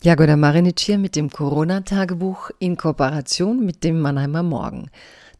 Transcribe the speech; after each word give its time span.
Jagoda 0.00 0.36
Marinic 0.36 0.78
hier 0.78 0.96
mit 0.96 1.16
dem 1.16 1.28
Corona-Tagebuch 1.28 2.50
in 2.60 2.76
Kooperation 2.76 3.66
mit 3.66 3.82
dem 3.82 3.98
Mannheimer 3.98 4.44
Morgen. 4.44 4.92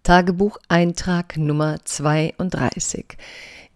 Tagebuch 0.02 0.58
Eintrag 0.66 1.36
Nummer 1.36 1.78
32. 1.84 3.16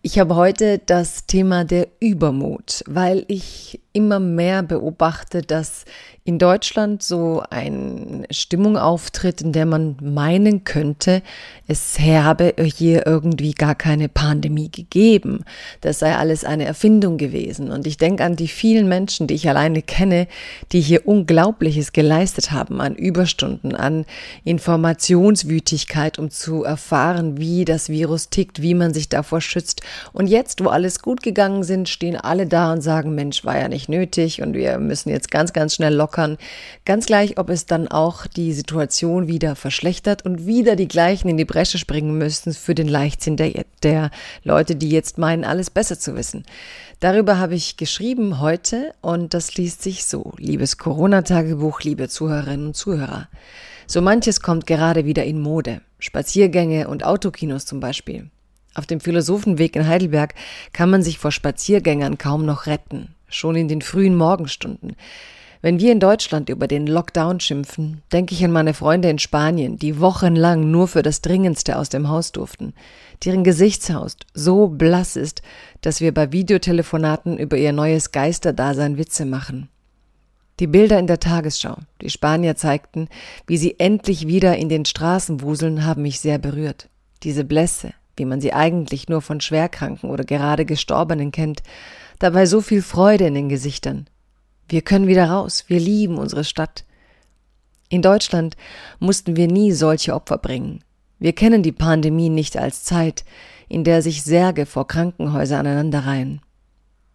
Ich 0.03 0.19
habe 0.19 0.35
heute 0.35 0.81
das 0.85 1.27
Thema 1.27 1.65
der 1.65 1.87
Übermut, 2.01 2.83
weil 2.89 3.25
ich 3.29 3.81
immer 3.93 4.19
mehr 4.19 4.65
beobachte, 4.65 5.43
dass 5.43 5.85
in 6.25 6.39
Deutschland 6.39 7.03
so 7.03 7.43
eine 7.51 8.23
Stimmung 8.31 8.77
auftritt, 8.77 9.41
in 9.41 9.51
der 9.51 9.67
man 9.67 9.97
meinen 10.01 10.63
könnte, 10.63 11.21
es 11.67 11.99
habe 11.99 12.55
hier 12.63 13.07
irgendwie 13.07 13.53
gar 13.53 13.75
keine 13.75 14.09
Pandemie 14.09 14.71
gegeben. 14.71 15.45
Das 15.81 15.99
sei 15.99 16.15
alles 16.15 16.45
eine 16.45 16.65
Erfindung 16.65 17.19
gewesen. 17.19 17.73
Und 17.73 17.89
ich 17.89 17.97
denke 17.97 18.25
an 18.25 18.37
die 18.37 18.47
vielen 18.47 18.89
Menschen, 18.89 19.27
die 19.27 19.35
ich 19.35 19.49
alleine 19.49 19.83
kenne, 19.83 20.29
die 20.71 20.81
hier 20.81 21.09
Unglaubliches 21.09 21.93
geleistet 21.93 22.53
haben 22.53 22.81
an 22.81 22.95
Überstunden, 22.95 23.75
an 23.75 24.05
Informationswütigkeit, 24.45 26.21
um 26.21 26.31
zu 26.31 26.63
erfahren, 26.63 27.39
wie 27.39 27.65
das 27.65 27.89
Virus 27.89 28.31
tickt, 28.31 28.63
wie 28.63 28.75
man 28.75 28.95
sich 28.95 29.09
davor 29.09 29.41
schützt. 29.41 29.81
Und 30.13 30.29
jetzt, 30.29 30.63
wo 30.65 30.69
alles 30.69 31.03
gut 31.03 31.23
gegangen 31.23 31.65
sind, 31.65 31.89
stehen 31.89 32.17
alle 32.17 32.47
da 32.47 32.73
und 32.73 32.81
sagen, 32.81 33.17
Mensch, 33.17 33.45
war 33.45 33.59
ja 33.59 33.67
nicht 33.67 33.89
nötig 33.89 34.41
und 34.41 34.55
wir 34.55 34.79
müssen 34.79 35.11
jetzt 35.11 35.31
ganz, 35.33 35.53
ganz 35.53 35.75
schnell 35.75 35.95
locker 35.95 36.12
lockern. 36.13 36.39
Ganz 36.85 37.07
gleich, 37.07 37.39
ob 37.39 37.49
es 37.49 37.67
dann 37.67 37.89
auch 37.89 38.27
die 38.27 38.53
Situation 38.53 39.29
wieder 39.29 39.57
verschlechtert 39.57 40.25
und 40.25 40.47
wieder 40.47 40.77
die 40.77 40.89
gleichen 40.89 41.29
in 41.29 41.37
die 41.37 41.45
Bresche 41.45 41.79
springen 41.79 42.19
müssen 42.19 42.53
für 42.53 42.75
den 42.75 42.89
Leichtsinn 42.89 43.37
der, 43.37 43.65
der 43.83 44.11
Leute, 44.45 44.77
die 44.77 44.91
jetzt 44.91 45.19
meinen, 45.19 45.45
alles 45.45 45.71
besser 45.71 45.99
zu 45.99 46.15
wissen. 46.15 46.45
Darüber 47.01 47.39
habe 47.39 47.55
ich 47.55 47.77
geschrieben 47.77 48.41
heute 48.41 48.95
und 49.01 49.35
das 49.35 49.57
liest 49.57 49.83
sich 49.83 50.05
so. 50.05 50.35
Liebes 50.37 50.79
Corona-Tagebuch, 50.79 51.81
liebe 51.81 52.09
Zuhörerinnen 52.09 52.67
und 52.69 52.77
Zuhörer. 52.77 53.29
So 53.87 54.01
manches 54.01 54.41
kommt 54.41 54.67
gerade 54.67 55.05
wieder 55.05 55.25
in 55.25 55.41
Mode. 55.41 55.81
Spaziergänge 55.99 56.89
und 56.89 57.05
Autokinos 57.05 57.67
zum 57.67 57.81
Beispiel. 57.81 58.31
Auf 58.75 58.87
dem 58.87 59.01
Philosophenweg 59.01 59.77
in 59.77 59.87
Heidelberg 59.87 60.35
kann 60.73 60.91
man 60.91 61.03
sich 61.03 61.19
vor 61.19 61.31
Spaziergängern 61.31 62.17
kaum 62.17 62.47
noch 62.47 62.67
retten, 62.67 63.15
schon 63.29 63.55
in 63.55 63.69
den 63.69 63.83
frühen 63.83 64.17
Morgenstunden. 64.17 64.97
Wenn 65.65 65.79
wir 65.79 65.93
in 65.93 66.01
Deutschland 66.01 66.49
über 66.49 66.67
den 66.67 66.89
Lockdown 66.89 67.39
schimpfen, 67.39 68.03
denke 68.13 68.35
ich 68.35 68.45
an 68.45 68.51
meine 68.51 68.75
Freunde 68.75 69.09
in 69.09 69.21
Spanien, 69.21 69.79
die 69.79 70.01
wochenlang 70.01 70.73
nur 70.73 70.89
für 70.89 71.03
das 71.03 71.21
Dringendste 71.21 71.79
aus 71.79 71.89
dem 71.89 72.09
Haus 72.09 72.33
durften, 72.33 72.75
deren 73.25 73.45
Gesichtshaus 73.45 74.17
so 74.35 74.67
blass 74.67 75.15
ist, 75.15 75.41
dass 75.81 76.01
wir 76.01 76.13
bei 76.13 76.33
Videotelefonaten 76.33 77.39
über 77.39 77.57
ihr 77.57 77.73
neues 77.73 78.11
Geisterdasein 78.11 78.99
Witze 78.99 79.25
machen. 79.25 79.69
Die 80.59 80.67
Bilder 80.67 80.99
in 80.99 81.07
der 81.07 81.21
Tagesschau, 81.21 81.77
die 82.01 82.11
Spanier 82.11 82.57
zeigten, 82.57 83.09
wie 83.47 83.57
sie 83.57 83.79
endlich 83.79 84.27
wieder 84.27 84.57
in 84.57 84.69
den 84.69 84.85
Straßen 84.85 85.43
wuseln, 85.43 85.85
haben 85.85 86.03
mich 86.03 86.19
sehr 86.19 86.39
berührt. 86.39 86.89
Diese 87.23 87.45
Blässe, 87.45 87.95
wie 88.17 88.25
man 88.25 88.41
sie 88.41 88.53
eigentlich 88.53 89.09
nur 89.09 89.23
von 89.23 89.41
Schwerkranken 89.41 90.11
oder 90.11 90.25
gerade 90.25 90.65
Gestorbenen 90.65 91.31
kennt, 91.31 91.63
dabei 92.19 92.47
so 92.47 92.61
viel 92.61 92.83
Freude 92.83 93.29
in 93.29 93.35
den 93.35 93.49
Gesichtern, 93.49 94.09
wir 94.73 94.81
können 94.81 95.07
wieder 95.07 95.27
raus. 95.29 95.65
Wir 95.69 95.79
lieben 95.79 96.17
unsere 96.17 96.45
Stadt. 96.45 96.85
In 97.91 98.01
Deutschland 98.01 98.57
mussten 99.01 99.37
wir 99.37 99.47
nie 99.47 99.73
solche 99.73 100.15
Opfer 100.15 100.39
bringen. 100.39 100.83
Wir 101.19 101.35
kennen 101.35 101.63
die 101.63 101.73
Pandemie 101.73 102.31
nicht 102.31 102.57
als 102.57 102.83
Zeit, 102.85 103.27
in 103.69 103.85
der 103.85 104.01
sich 104.01 104.23
Särge 104.23 104.65
vor 104.65 104.87
Krankenhäuser 104.87 105.59
aneinanderreihen. 105.59 106.41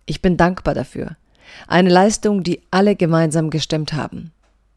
Ich 0.05 0.21
bin 0.21 0.37
dankbar 0.37 0.75
dafür. 0.75 1.17
Eine 1.67 1.89
Leistung, 1.89 2.43
die 2.43 2.61
alle 2.69 2.95
gemeinsam 2.95 3.49
gestemmt 3.49 3.93
haben. 3.93 4.31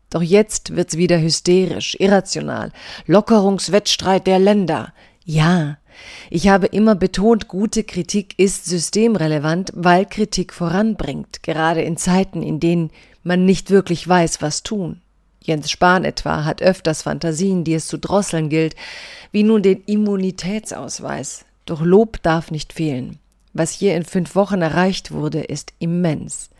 Doch 0.08 0.22
jetzt 0.22 0.74
wird's 0.74 0.96
wieder 0.96 1.20
hysterisch, 1.20 1.96
irrational. 2.00 2.72
Lockerungswettstreit 3.06 4.26
der 4.26 4.38
Länder. 4.38 4.94
Ja, 5.24 5.76
ich 6.30 6.48
habe 6.48 6.66
immer 6.66 6.94
betont, 6.94 7.48
gute 7.48 7.84
Kritik 7.84 8.38
ist 8.38 8.64
systemrelevant, 8.64 9.72
weil 9.74 10.06
Kritik 10.06 10.52
voranbringt, 10.52 11.42
gerade 11.42 11.82
in 11.82 11.96
Zeiten, 11.96 12.42
in 12.42 12.60
denen 12.60 12.90
man 13.22 13.44
nicht 13.44 13.70
wirklich 13.70 14.06
weiß, 14.06 14.40
was 14.40 14.62
tun. 14.62 15.00
Jens 15.42 15.70
Spahn 15.70 16.04
etwa 16.04 16.44
hat 16.44 16.62
öfters 16.62 17.02
Fantasien, 17.02 17.64
die 17.64 17.74
es 17.74 17.86
zu 17.86 17.98
drosseln 17.98 18.48
gilt, 18.48 18.76
wie 19.32 19.42
nun 19.42 19.62
den 19.62 19.82
Immunitätsausweis. 19.84 21.44
Doch 21.66 21.82
Lob 21.82 22.22
darf 22.22 22.50
nicht 22.50 22.72
fehlen. 22.72 23.18
Was 23.52 23.72
hier 23.72 23.96
in 23.96 24.04
fünf 24.04 24.34
Wochen 24.34 24.62
erreicht 24.62 25.12
wurde, 25.12 25.40
ist 25.40 25.72
immens. 25.78 26.50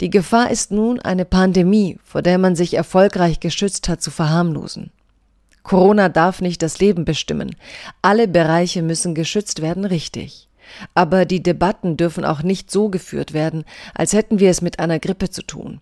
Die 0.00 0.10
Gefahr 0.10 0.50
ist 0.50 0.70
nun, 0.70 1.00
eine 1.00 1.24
Pandemie, 1.24 1.98
vor 2.04 2.22
der 2.22 2.38
man 2.38 2.56
sich 2.56 2.74
erfolgreich 2.74 3.40
geschützt 3.40 3.88
hat, 3.88 4.02
zu 4.02 4.10
verharmlosen. 4.10 4.90
Corona 5.64 6.10
darf 6.10 6.42
nicht 6.42 6.62
das 6.62 6.78
Leben 6.78 7.04
bestimmen. 7.04 7.56
Alle 8.02 8.28
Bereiche 8.28 8.82
müssen 8.82 9.14
geschützt 9.14 9.62
werden, 9.62 9.86
richtig. 9.86 10.46
Aber 10.94 11.24
die 11.24 11.42
Debatten 11.42 11.96
dürfen 11.96 12.24
auch 12.24 12.42
nicht 12.42 12.70
so 12.70 12.90
geführt 12.90 13.32
werden, 13.32 13.64
als 13.94 14.12
hätten 14.12 14.38
wir 14.38 14.50
es 14.50 14.60
mit 14.60 14.78
einer 14.78 14.98
Grippe 14.98 15.30
zu 15.30 15.42
tun. 15.42 15.80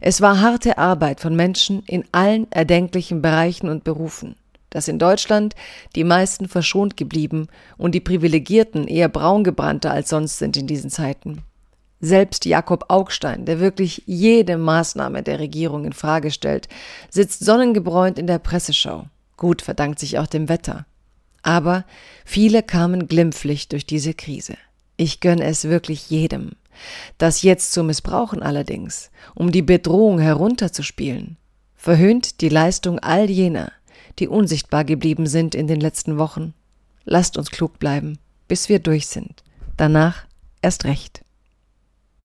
Es 0.00 0.20
war 0.20 0.40
harte 0.40 0.78
Arbeit 0.78 1.20
von 1.20 1.36
Menschen 1.36 1.82
in 1.86 2.04
allen 2.10 2.50
erdenklichen 2.50 3.20
Bereichen 3.20 3.68
und 3.68 3.84
Berufen. 3.84 4.34
Dass 4.70 4.88
in 4.88 4.98
Deutschland 4.98 5.54
die 5.94 6.04
meisten 6.04 6.48
verschont 6.48 6.96
geblieben 6.96 7.48
und 7.76 7.94
die 7.94 8.00
Privilegierten 8.00 8.86
eher 8.86 9.08
braungebrannter 9.08 9.90
als 9.90 10.08
sonst 10.08 10.38
sind 10.38 10.56
in 10.56 10.66
diesen 10.66 10.90
Zeiten. 10.90 11.42
Selbst 12.00 12.44
Jakob 12.44 12.86
Augstein, 12.88 13.44
der 13.44 13.60
wirklich 13.60 14.04
jede 14.06 14.56
Maßnahme 14.56 15.22
der 15.22 15.38
Regierung 15.38 15.84
in 15.84 15.92
Frage 15.92 16.30
stellt, 16.30 16.68
sitzt 17.10 17.44
sonnengebräunt 17.44 18.18
in 18.18 18.26
der 18.26 18.38
Presseschau. 18.38 19.06
Gut 19.38 19.62
verdankt 19.62 19.98
sich 20.00 20.18
auch 20.18 20.26
dem 20.26 20.50
Wetter. 20.50 20.84
Aber 21.42 21.86
viele 22.26 22.62
kamen 22.62 23.06
glimpflich 23.06 23.68
durch 23.68 23.86
diese 23.86 24.12
Krise. 24.12 24.56
Ich 24.98 25.20
gönne 25.20 25.44
es 25.44 25.64
wirklich 25.64 26.10
jedem. 26.10 26.52
Das 27.16 27.42
jetzt 27.42 27.72
zu 27.72 27.82
missbrauchen 27.82 28.42
allerdings, 28.42 29.10
um 29.34 29.50
die 29.50 29.62
Bedrohung 29.62 30.18
herunterzuspielen, 30.18 31.36
verhöhnt 31.76 32.40
die 32.40 32.48
Leistung 32.48 32.98
all 32.98 33.30
jener, 33.30 33.72
die 34.18 34.28
unsichtbar 34.28 34.84
geblieben 34.84 35.26
sind 35.26 35.54
in 35.54 35.68
den 35.68 35.80
letzten 35.80 36.18
Wochen. 36.18 36.52
Lasst 37.04 37.38
uns 37.38 37.50
klug 37.50 37.78
bleiben, 37.78 38.18
bis 38.48 38.68
wir 38.68 38.80
durch 38.80 39.06
sind. 39.06 39.44
Danach 39.76 40.26
erst 40.60 40.84
recht. 40.84 41.22